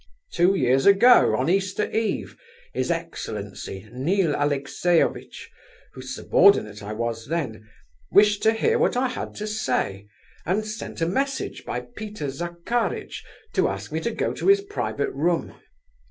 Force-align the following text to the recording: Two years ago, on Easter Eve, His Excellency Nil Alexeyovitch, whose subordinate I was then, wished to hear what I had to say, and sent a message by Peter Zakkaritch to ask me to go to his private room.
Two 0.33 0.55
years 0.55 0.87
ago, 0.87 1.35
on 1.37 1.47
Easter 1.47 1.87
Eve, 1.91 2.35
His 2.73 2.89
Excellency 2.89 3.87
Nil 3.91 4.33
Alexeyovitch, 4.33 5.51
whose 5.93 6.15
subordinate 6.15 6.81
I 6.81 6.91
was 6.91 7.27
then, 7.27 7.69
wished 8.11 8.41
to 8.41 8.53
hear 8.53 8.79
what 8.79 8.97
I 8.97 9.09
had 9.09 9.35
to 9.35 9.45
say, 9.45 10.07
and 10.43 10.65
sent 10.65 11.01
a 11.01 11.05
message 11.07 11.63
by 11.65 11.81
Peter 11.81 12.31
Zakkaritch 12.31 13.23
to 13.53 13.67
ask 13.67 13.91
me 13.91 13.99
to 13.99 14.09
go 14.09 14.33
to 14.33 14.47
his 14.47 14.61
private 14.61 15.11
room. 15.11 15.53